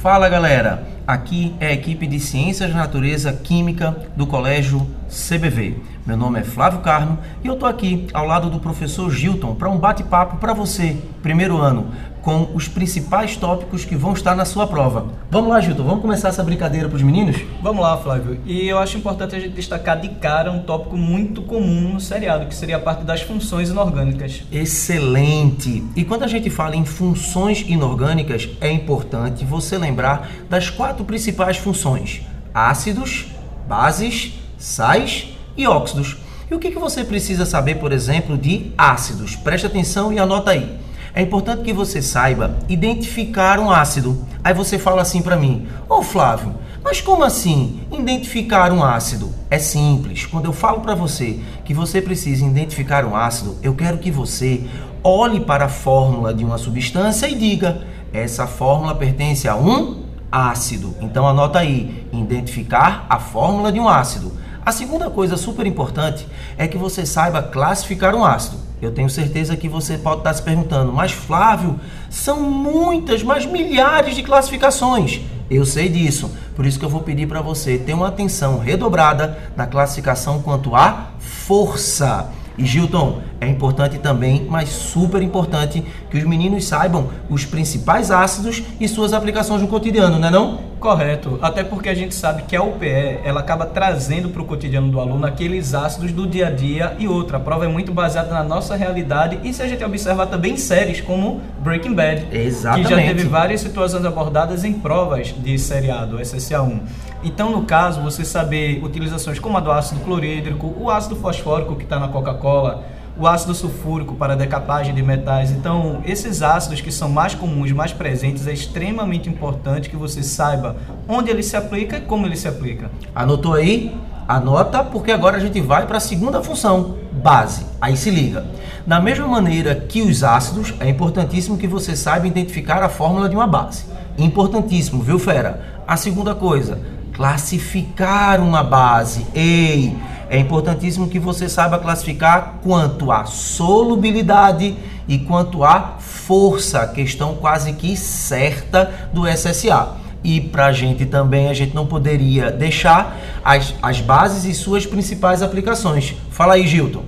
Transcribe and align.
Fala 0.00 0.30
galera, 0.30 0.82
aqui 1.06 1.54
é 1.60 1.66
a 1.66 1.72
equipe 1.74 2.06
de 2.06 2.18
Ciências 2.18 2.70
da 2.70 2.76
Natureza 2.78 3.34
Química 3.34 3.94
do 4.16 4.26
Colégio 4.26 4.86
CBV. 5.10 5.76
Meu 6.06 6.16
nome 6.16 6.38
é 6.38 6.44
Flávio 6.44 6.80
Carmo 6.80 7.18
e 7.42 7.48
eu 7.48 7.56
tô 7.56 7.66
aqui 7.66 8.06
ao 8.14 8.24
lado 8.24 8.48
do 8.48 8.60
professor 8.60 9.10
Gilton 9.10 9.54
para 9.54 9.68
um 9.68 9.76
bate-papo 9.76 10.36
para 10.36 10.54
você, 10.54 10.96
primeiro 11.20 11.58
ano, 11.58 11.88
com 12.22 12.50
os 12.54 12.68
principais 12.68 13.36
tópicos 13.36 13.84
que 13.84 13.96
vão 13.96 14.12
estar 14.12 14.36
na 14.36 14.44
sua 14.44 14.66
prova. 14.66 15.06
Vamos 15.30 15.50
lá, 15.50 15.60
Gilton, 15.60 15.82
vamos 15.82 16.00
começar 16.00 16.28
essa 16.28 16.44
brincadeira 16.44 16.88
para 16.88 16.96
os 16.96 17.02
meninos? 17.02 17.36
Vamos 17.60 17.82
lá, 17.82 17.96
Flávio. 17.96 18.38
E 18.46 18.68
eu 18.68 18.78
acho 18.78 18.98
importante 18.98 19.34
a 19.34 19.40
gente 19.40 19.54
destacar 19.54 20.00
de 20.00 20.08
cara 20.10 20.52
um 20.52 20.62
tópico 20.62 20.96
muito 20.96 21.42
comum 21.42 21.94
no 21.94 22.00
seriado, 22.00 22.46
que 22.46 22.54
seria 22.54 22.76
a 22.76 22.80
parte 22.80 23.04
das 23.04 23.20
funções 23.22 23.68
inorgânicas. 23.68 24.42
Excelente! 24.52 25.84
E 25.96 26.04
quando 26.04 26.22
a 26.22 26.28
gente 26.28 26.48
fala 26.50 26.76
em 26.76 26.84
funções 26.84 27.64
inorgânicas, 27.66 28.48
é 28.60 28.70
importante 28.70 29.44
você 29.44 29.76
lembrar 29.76 30.30
das 30.48 30.70
quatro 30.70 31.04
principais 31.04 31.56
funções: 31.56 32.22
ácidos, 32.54 33.26
bases, 33.68 34.39
sais 34.60 35.28
e 35.56 35.66
óxidos. 35.66 36.18
E 36.50 36.54
o 36.54 36.58
que, 36.58 36.70
que 36.70 36.78
você 36.78 37.02
precisa 37.02 37.46
saber, 37.46 37.76
por 37.76 37.90
exemplo, 37.90 38.36
de 38.36 38.72
ácidos? 38.76 39.34
Preste 39.34 39.66
atenção 39.66 40.12
e 40.12 40.18
anota 40.18 40.50
aí. 40.50 40.78
É 41.14 41.22
importante 41.22 41.62
que 41.62 41.72
você 41.72 42.00
saiba 42.00 42.56
identificar 42.68 43.58
um 43.58 43.70
ácido. 43.70 44.24
Aí 44.44 44.54
você 44.54 44.78
fala 44.78 45.02
assim 45.02 45.22
para 45.22 45.36
mim: 45.36 45.66
Ô 45.88 45.96
oh, 45.96 46.02
Flávio, 46.02 46.54
mas 46.84 47.00
como 47.00 47.24
assim 47.24 47.80
identificar 47.90 48.72
um 48.72 48.84
ácido? 48.84 49.30
É 49.50 49.58
simples. 49.58 50.26
Quando 50.26 50.44
eu 50.44 50.52
falo 50.52 50.80
para 50.80 50.94
você 50.94 51.40
que 51.64 51.74
você 51.74 52.00
precisa 52.00 52.44
identificar 52.44 53.04
um 53.04 53.16
ácido, 53.16 53.56
eu 53.62 53.74
quero 53.74 53.98
que 53.98 54.10
você 54.10 54.64
olhe 55.02 55.40
para 55.40 55.64
a 55.64 55.68
fórmula 55.68 56.32
de 56.32 56.44
uma 56.44 56.58
substância 56.58 57.28
e 57.28 57.34
diga: 57.34 57.82
essa 58.12 58.46
fórmula 58.46 58.94
pertence 58.94 59.48
a 59.48 59.56
um 59.56 60.04
ácido. 60.30 60.94
Então 61.00 61.26
anota 61.26 61.58
aí: 61.58 62.06
identificar 62.12 63.06
a 63.08 63.18
fórmula 63.18 63.72
de 63.72 63.80
um 63.80 63.88
ácido. 63.88 64.32
A 64.64 64.72
segunda 64.72 65.08
coisa 65.08 65.36
super 65.36 65.66
importante 65.66 66.26
é 66.58 66.68
que 66.68 66.76
você 66.76 67.06
saiba 67.06 67.42
classificar 67.42 68.14
um 68.14 68.24
ácido. 68.24 68.58
Eu 68.80 68.92
tenho 68.92 69.08
certeza 69.08 69.56
que 69.56 69.68
você 69.68 69.96
pode 69.96 70.20
estar 70.20 70.34
se 70.34 70.42
perguntando, 70.42 70.92
mas 70.92 71.12
Flávio, 71.12 71.78
são 72.08 72.40
muitas, 72.40 73.22
mas 73.22 73.46
milhares 73.46 74.14
de 74.14 74.22
classificações. 74.22 75.20
Eu 75.50 75.66
sei 75.66 75.88
disso, 75.88 76.30
por 76.54 76.64
isso 76.64 76.78
que 76.78 76.84
eu 76.84 76.90
vou 76.90 77.02
pedir 77.02 77.26
para 77.26 77.40
você 77.40 77.76
ter 77.76 77.92
uma 77.92 78.08
atenção 78.08 78.58
redobrada 78.58 79.38
na 79.56 79.66
classificação 79.66 80.40
quanto 80.40 80.76
à 80.76 81.10
força. 81.18 82.30
E 82.60 82.66
Gilton, 82.66 83.22
é 83.40 83.48
importante 83.48 83.96
também, 83.98 84.46
mas 84.46 84.68
super 84.68 85.22
importante, 85.22 85.82
que 86.10 86.18
os 86.18 86.24
meninos 86.24 86.66
saibam 86.66 87.08
os 87.30 87.46
principais 87.46 88.10
ácidos 88.10 88.62
e 88.78 88.86
suas 88.86 89.14
aplicações 89.14 89.62
no 89.62 89.68
cotidiano, 89.68 90.18
não 90.18 90.28
é 90.28 90.30
não? 90.30 90.70
Correto, 90.78 91.38
até 91.40 91.64
porque 91.64 91.88
a 91.88 91.94
gente 91.94 92.14
sabe 92.14 92.42
que 92.42 92.54
a 92.54 92.62
UPE 92.62 93.20
ela 93.24 93.40
acaba 93.40 93.64
trazendo 93.64 94.28
para 94.28 94.42
o 94.42 94.44
cotidiano 94.44 94.90
do 94.90 95.00
aluno 95.00 95.26
aqueles 95.26 95.72
ácidos 95.72 96.12
do 96.12 96.26
dia 96.26 96.48
a 96.48 96.50
dia 96.50 96.94
e 96.98 97.08
outra. 97.08 97.38
A 97.38 97.40
prova 97.40 97.64
é 97.64 97.68
muito 97.68 97.92
baseada 97.92 98.30
na 98.30 98.42
nossa 98.42 98.76
realidade 98.76 99.38
e 99.42 99.54
se 99.54 99.62
a 99.62 99.66
gente 99.66 99.82
observar 99.82 100.26
também 100.26 100.58
séries 100.58 101.00
como 101.00 101.40
Breaking 101.60 101.94
Bad, 101.94 102.26
Exatamente. 102.30 102.88
que 102.88 102.94
já 102.94 103.00
teve 103.00 103.24
várias 103.24 103.62
situações 103.62 104.04
abordadas 104.04 104.64
em 104.64 104.74
provas 104.74 105.34
de 105.38 105.58
seriado 105.58 106.18
SSA1. 106.18 106.80
Então, 107.22 107.50
no 107.50 107.62
caso, 107.62 108.00
você 108.00 108.24
saber 108.24 108.82
utilizações 108.82 109.38
como 109.38 109.58
a 109.58 109.60
do 109.60 109.70
ácido 109.70 110.00
clorídrico, 110.00 110.74
o 110.78 110.90
ácido 110.90 111.16
fosfórico 111.16 111.76
que 111.76 111.84
está 111.84 111.98
na 111.98 112.08
Coca-Cola, 112.08 112.82
o 113.18 113.26
ácido 113.26 113.54
sulfúrico 113.54 114.14
para 114.14 114.34
decapagem 114.34 114.94
de 114.94 115.02
metais. 115.02 115.50
Então, 115.50 116.00
esses 116.06 116.40
ácidos 116.40 116.80
que 116.80 116.90
são 116.90 117.10
mais 117.10 117.34
comuns, 117.34 117.72
mais 117.72 117.92
presentes, 117.92 118.46
é 118.46 118.52
extremamente 118.52 119.28
importante 119.28 119.90
que 119.90 119.96
você 119.96 120.22
saiba 120.22 120.76
onde 121.06 121.30
ele 121.30 121.42
se 121.42 121.56
aplica 121.56 121.98
e 121.98 122.00
como 122.00 122.24
ele 122.26 122.36
se 122.36 122.48
aplica. 122.48 122.90
Anotou 123.14 123.52
aí? 123.52 123.94
Anota, 124.26 124.82
porque 124.82 125.12
agora 125.12 125.36
a 125.36 125.40
gente 125.40 125.60
vai 125.60 125.86
para 125.86 125.98
a 125.98 126.00
segunda 126.00 126.42
função, 126.42 126.96
base. 127.12 127.66
Aí 127.80 127.96
se 127.96 128.10
liga. 128.10 128.46
Da 128.86 128.98
mesma 128.98 129.26
maneira 129.26 129.74
que 129.74 130.00
os 130.00 130.24
ácidos, 130.24 130.72
é 130.80 130.88
importantíssimo 130.88 131.58
que 131.58 131.66
você 131.66 131.94
saiba 131.94 132.26
identificar 132.26 132.82
a 132.82 132.88
fórmula 132.88 133.28
de 133.28 133.36
uma 133.36 133.46
base. 133.46 133.84
Importantíssimo, 134.16 135.02
viu, 135.02 135.18
fera? 135.18 135.82
A 135.86 135.96
segunda 135.96 136.34
coisa, 136.34 136.78
classificar 137.12 138.40
uma 138.40 138.62
base. 138.62 139.26
Ei, 139.34 139.96
é 140.28 140.38
importantíssimo 140.38 141.08
que 141.08 141.18
você 141.18 141.48
saiba 141.48 141.78
classificar 141.78 142.60
quanto 142.62 143.10
à 143.10 143.24
solubilidade 143.24 144.76
e 145.08 145.18
quanto 145.18 145.64
à 145.64 145.96
força, 145.98 146.86
questão 146.86 147.34
quase 147.34 147.72
que 147.72 147.96
certa 147.96 149.08
do 149.12 149.26
SSA. 149.26 149.96
E 150.22 150.40
para 150.40 150.66
a 150.66 150.72
gente 150.72 151.06
também, 151.06 151.48
a 151.48 151.54
gente 151.54 151.74
não 151.74 151.86
poderia 151.86 152.50
deixar 152.50 153.18
as, 153.44 153.74
as 153.82 154.00
bases 154.00 154.44
e 154.44 154.54
suas 154.54 154.86
principais 154.86 155.42
aplicações. 155.42 156.14
Fala 156.30 156.54
aí, 156.54 156.66
Gilton. 156.66 157.02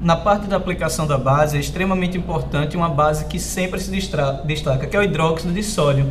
Na 0.00 0.16
parte 0.16 0.46
da 0.46 0.56
aplicação 0.56 1.06
da 1.06 1.18
base, 1.18 1.56
é 1.56 1.60
extremamente 1.60 2.16
importante 2.16 2.76
uma 2.76 2.88
base 2.88 3.26
que 3.26 3.38
sempre 3.38 3.78
se 3.78 3.90
destaca, 3.90 4.86
que 4.86 4.96
é 4.96 4.98
o 4.98 5.02
hidróxido 5.02 5.52
de 5.52 5.62
sódio. 5.62 6.10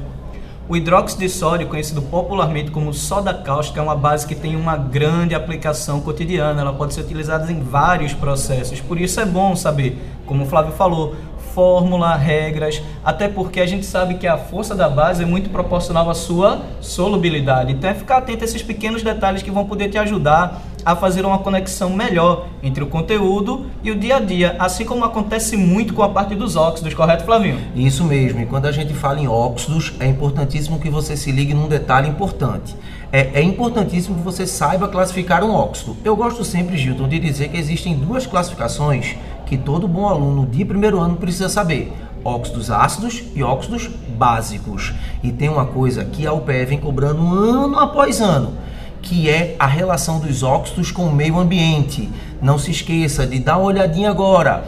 O 0.70 0.76
hidróxido 0.76 1.22
de 1.22 1.30
sódio, 1.30 1.68
conhecido 1.68 2.02
popularmente 2.02 2.72
como 2.72 2.94
soda 2.94 3.34
cáustica, 3.34 3.80
é 3.80 3.84
uma 3.84 3.96
base 3.96 4.26
que 4.26 4.36
tem 4.36 4.56
uma 4.56 4.78
grande 4.78 5.36
aplicação 5.36 6.00
cotidiana. 6.00 6.62
Ela 6.62 6.72
pode 6.72 6.94
ser 6.94 7.02
utilizada 7.02 7.52
em 7.52 7.62
vários 7.62 8.14
processos. 8.14 8.80
Por 8.80 9.00
isso 9.00 9.20
é 9.20 9.26
bom 9.26 9.56
saber, 9.56 10.00
como 10.26 10.44
o 10.44 10.48
Flávio 10.48 10.72
falou, 10.74 11.16
fórmula, 11.54 12.16
regras, 12.16 12.82
até 13.04 13.28
porque 13.28 13.60
a 13.60 13.66
gente 13.66 13.86
sabe 13.86 14.16
que 14.16 14.28
a 14.28 14.38
força 14.38 14.76
da 14.76 14.90
base 14.90 15.24
é 15.24 15.26
muito 15.26 15.50
proporcional 15.50 16.10
à 16.10 16.14
sua 16.14 16.62
solubilidade. 16.80 17.74
Então 17.74 17.90
é 17.90 17.94
ficar 17.94 18.18
atento 18.18 18.44
a 18.44 18.46
esses 18.46 18.62
pequenos 18.62 19.04
detalhes 19.04 19.42
que 19.42 19.52
vão 19.52 19.66
poder 19.66 19.90
te 19.90 19.98
ajudar 19.98 20.62
a 20.86 20.96
fazer 20.96 21.26
uma 21.26 21.40
conexão 21.40 21.90
melhor 21.90 22.48
entre 22.64 22.84
o 22.84 22.88
conteúdo 22.88 23.68
e 23.84 23.92
o 23.92 23.96
dia 23.96 24.18
a 24.18 24.20
dia, 24.20 24.56
assim 24.60 24.84
como 24.84 25.06
acontece 25.06 25.56
muito 25.56 25.94
com 25.94 26.04
a 26.04 26.10
parte 26.10 26.36
dos 26.36 26.56
óxidos, 26.56 26.94
correto, 26.94 27.24
Flavinho? 27.24 27.60
Isso 27.76 28.04
mesmo, 28.04 28.42
e 28.42 28.46
quando 28.46 28.66
a 28.66 28.72
gente 28.72 28.94
fala 28.94 29.20
em 29.20 29.28
óxidos, 29.28 29.94
é 30.00 30.08
importantíssimo 30.08 30.80
que 30.80 30.90
você 30.90 31.16
se 31.16 31.32
ligue 31.32 31.54
num 31.54 31.68
detalhe 31.68 32.10
importante. 32.10 32.76
É, 33.14 33.42
é 33.42 33.42
importantíssimo 33.44 34.16
que 34.16 34.22
você 34.22 34.48
saiba 34.48 34.88
classificar 34.88 35.44
um 35.44 35.54
óxido. 35.54 35.98
Eu 36.04 36.16
gosto 36.16 36.46
sempre, 36.46 36.78
Gilton, 36.78 37.10
de 37.10 37.20
dizer 37.20 37.50
que 37.50 37.58
existem 37.58 37.94
duas 37.94 38.26
classificações 38.26 39.18
que 39.52 39.58
todo 39.58 39.86
bom 39.86 40.08
aluno 40.08 40.46
de 40.46 40.64
primeiro 40.64 40.98
ano 40.98 41.18
precisa 41.18 41.50
saber 41.50 41.92
óxidos 42.24 42.72
ácidos 42.72 43.22
e 43.36 43.44
óxidos 43.44 43.90
básicos. 44.18 44.94
E 45.22 45.30
tem 45.30 45.50
uma 45.50 45.66
coisa 45.66 46.06
que 46.06 46.26
a 46.26 46.32
UPE 46.32 46.66
vem 46.68 46.80
cobrando 46.80 47.22
ano 47.22 47.78
após 47.78 48.22
ano 48.22 48.54
que 49.02 49.30
é 49.30 49.58
a 49.60 49.66
relação 49.66 50.20
dos 50.20 50.42
óxidos 50.42 50.90
com 50.90 51.06
o 51.08 51.14
meio 51.14 51.38
ambiente. 51.38 52.08
Não 52.42 52.58
se 52.58 52.72
esqueça 52.72 53.28
de 53.28 53.40
dar 53.40 53.58
uma 53.58 53.66
olhadinha 53.66 54.10
agora. 54.10 54.64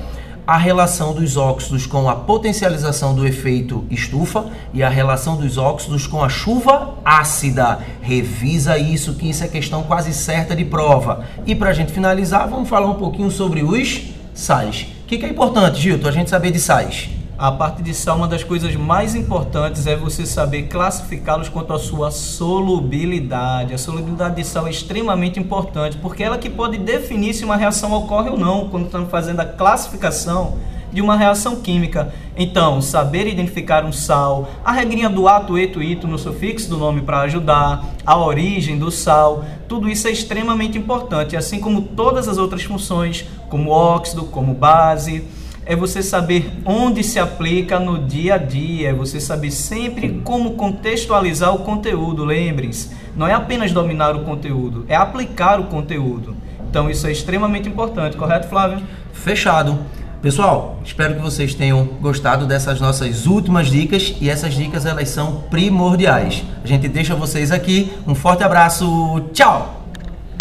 A 0.46 0.58
relação 0.58 1.14
dos 1.14 1.38
óxidos 1.38 1.86
com 1.86 2.10
a 2.10 2.16
potencialização 2.16 3.16
do 3.16 3.26
efeito 3.26 3.86
estufa 3.90 4.48
e 4.74 4.84
a 4.84 4.90
relação 4.90 5.38
dos 5.38 5.58
óxidos 5.58 6.08
com 6.08 6.22
a 6.22 6.28
chuva 6.28 6.96
ácida. 7.06 7.80
Revisa 8.02 8.78
isso, 8.78 9.14
que 9.14 9.30
isso 9.30 9.44
é 9.44 9.48
questão 9.48 9.84
quase 9.84 10.14
certa 10.14 10.54
de 10.56 10.66
prova. 10.66 11.24
E 11.46 11.56
para 11.56 11.70
a 11.70 11.74
gente 11.74 11.94
finalizar, 11.94 12.50
vamos 12.50 12.68
falar 12.68 12.90
um 12.90 12.96
pouquinho 12.96 13.30
sobre 13.30 13.64
os 13.64 14.13
sais. 14.34 14.88
O 15.04 15.06
que, 15.06 15.18
que 15.18 15.26
é 15.26 15.30
importante, 15.30 15.80
Gilton, 15.80 16.08
a 16.08 16.12
gente 16.12 16.30
saber 16.30 16.52
de 16.52 16.60
sais? 16.60 17.10
A 17.38 17.52
parte 17.52 17.82
de 17.82 17.94
sal, 17.94 18.18
uma 18.18 18.28
das 18.28 18.44
coisas 18.44 18.76
mais 18.76 19.16
importantes 19.16 19.88
é 19.88 19.96
você 19.96 20.26
saber 20.26 20.64
classificá-los 20.64 21.50
quanto 21.50 21.74
à 21.74 21.80
sua 21.80 22.12
solubilidade. 22.12 23.74
A 23.74 23.78
solubilidade 23.78 24.36
de 24.36 24.46
sal 24.46 24.68
é 24.68 24.70
extremamente 24.70 25.40
importante, 25.40 25.98
porque 25.98 26.24
é 26.24 26.28
ela 26.28 26.38
que 26.38 26.50
pode 26.50 26.78
definir 26.78 27.34
se 27.34 27.44
uma 27.44 27.58
reação 27.58 27.92
ocorre 27.92 28.30
ou 28.30 28.38
não, 28.38 28.70
quando 28.70 28.86
estamos 28.86 29.10
fazendo 29.10 29.40
a 29.40 29.46
classificação 29.46 30.58
de 30.94 31.02
uma 31.02 31.18
reação 31.18 31.58
química. 31.58 32.14
Então, 32.38 32.82
saber 32.82 33.28
identificar 33.28 33.84
um 33.84 33.92
sal, 33.92 34.50
a 34.64 34.72
regrinha 34.72 35.10
do 35.10 35.28
ato, 35.28 35.58
eto, 35.58 35.82
ito 35.82 36.08
no 36.08 36.18
sufixo 36.18 36.70
do 36.70 36.78
nome 36.78 37.02
para 37.02 37.22
ajudar, 37.22 37.84
a 38.06 38.18
origem 38.18 38.78
do 38.78 38.92
sal, 38.92 39.44
tudo 39.68 39.90
isso 39.90 40.08
é 40.08 40.12
extremamente 40.12 40.78
importante, 40.78 41.36
assim 41.36 41.60
como 41.60 41.82
todas 41.82 42.28
as 42.28 42.38
outras 42.38 42.64
funções, 42.64 43.26
como 43.50 43.72
óxido, 43.72 44.26
como 44.26 44.54
base 44.54 45.24
é 45.66 45.76
você 45.76 46.04
saber 46.04 46.52
onde 46.66 47.04
se 47.04 47.20
aplica 47.20 47.80
no 47.80 48.00
dia 48.00 48.36
a 48.36 48.38
dia, 48.38 48.90
é 48.90 48.94
você 48.94 49.20
saber 49.20 49.52
sempre 49.52 50.22
como 50.24 50.56
contextualizar 50.56 51.54
o 51.56 51.60
conteúdo. 51.60 52.26
Lembrem-se, 52.26 52.92
não 53.16 53.28
é 53.28 53.34
apenas 53.34 53.72
dominar 53.72 54.16
o 54.16 54.24
conteúdo, 54.24 54.86
é 54.88 54.96
aplicar 54.96 55.60
o 55.60 55.66
conteúdo. 55.66 56.36
Então 56.70 56.90
isso 56.90 57.08
é 57.08 57.12
extremamente 57.12 57.70
importante, 57.70 58.18
correto, 58.18 58.48
Flávio? 58.48 58.82
Fechado. 59.14 59.80
Pessoal, 60.24 60.80
espero 60.86 61.16
que 61.16 61.22
vocês 61.22 61.54
tenham 61.54 61.84
gostado 62.00 62.46
dessas 62.46 62.80
nossas 62.80 63.26
últimas 63.28 63.68
dicas 63.68 64.16
e 64.22 64.30
essas 64.30 64.54
dicas 64.54 64.86
elas 64.86 65.10
são 65.10 65.44
primordiais. 65.50 66.46
A 66.64 66.68
gente 66.68 66.88
deixa 66.88 67.14
vocês 67.14 67.52
aqui. 67.52 67.92
Um 68.08 68.16
forte 68.16 68.42
abraço. 68.42 69.22
Tchau. 69.34 69.83